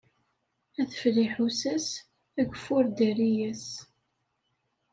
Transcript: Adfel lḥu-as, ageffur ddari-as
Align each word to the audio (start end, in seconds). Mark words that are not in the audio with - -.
Adfel 0.81 1.15
lḥu-as, 1.27 1.89
ageffur 2.39 2.83
ddari-as 2.89 3.67